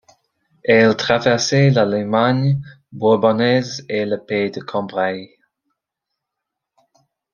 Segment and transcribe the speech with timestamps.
[0.63, 2.59] Elle traversait la Limagne
[2.91, 5.37] bourbonnaise et le pays des Combrailles.